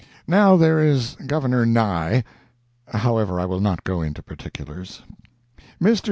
Now 0.25 0.55
there 0.55 0.79
is 0.83 1.15
Governor 1.27 1.63
Nye—however, 1.63 3.39
I 3.39 3.45
will 3.45 3.59
not 3.59 3.83
go 3.83 4.01
into 4.01 4.23
particulars. 4.23 5.03
Mr. 5.79 5.99